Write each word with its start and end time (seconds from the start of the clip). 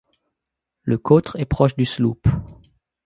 Le 0.81 0.97
cotre 0.97 1.35
est 1.35 1.45
proche 1.45 1.75
du 1.75 1.85
sloop. 1.85 2.25